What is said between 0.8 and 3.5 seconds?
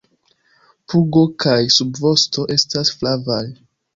Pugo kaj subvosto estas flavaj.